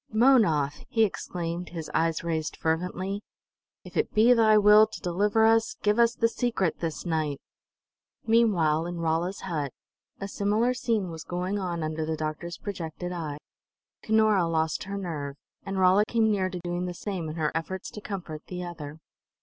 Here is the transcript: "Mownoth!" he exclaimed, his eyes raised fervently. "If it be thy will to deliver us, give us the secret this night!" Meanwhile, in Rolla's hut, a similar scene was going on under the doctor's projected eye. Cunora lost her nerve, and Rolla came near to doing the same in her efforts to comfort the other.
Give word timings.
"Mownoth!" 0.11 0.83
he 0.89 1.03
exclaimed, 1.03 1.69
his 1.69 1.91
eyes 1.93 2.23
raised 2.23 2.57
fervently. 2.57 3.21
"If 3.83 3.95
it 3.95 4.15
be 4.15 4.33
thy 4.33 4.57
will 4.57 4.87
to 4.87 4.99
deliver 4.99 5.45
us, 5.45 5.75
give 5.83 5.99
us 5.99 6.15
the 6.15 6.27
secret 6.27 6.79
this 6.79 7.05
night!" 7.05 7.39
Meanwhile, 8.25 8.87
in 8.87 8.97
Rolla's 8.99 9.41
hut, 9.41 9.71
a 10.19 10.27
similar 10.27 10.73
scene 10.73 11.11
was 11.11 11.23
going 11.23 11.59
on 11.59 11.83
under 11.83 12.03
the 12.03 12.17
doctor's 12.17 12.57
projected 12.57 13.11
eye. 13.11 13.37
Cunora 14.01 14.47
lost 14.51 14.85
her 14.85 14.97
nerve, 14.97 15.35
and 15.67 15.77
Rolla 15.77 16.03
came 16.07 16.31
near 16.31 16.49
to 16.49 16.59
doing 16.63 16.87
the 16.87 16.95
same 16.95 17.29
in 17.29 17.35
her 17.35 17.51
efforts 17.53 17.91
to 17.91 18.01
comfort 18.01 18.41
the 18.47 18.63
other. 18.63 18.97